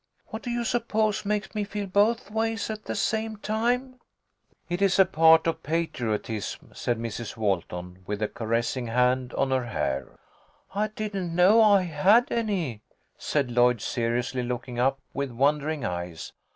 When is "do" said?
0.41-0.49